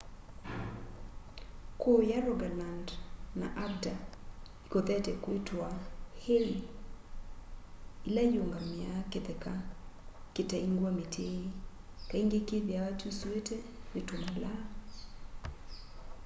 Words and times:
kuuya 1.79 2.17
rogaland 2.27 2.87
na 3.39 3.47
agder 3.65 3.99
ikothete 4.65 5.11
kwitwa 5.23 5.67
hei 6.23 6.51
ila 8.07 8.21
iungamiaa 8.31 8.99
kitheka 9.11 9.53
kitaingwa 10.33 10.89
miti 10.97 11.29
kaingi 12.09 12.39
kithiawa 12.47 12.91
kyusuitwe 12.99 13.57
ni 13.93 14.01
tumalaa 14.07 14.61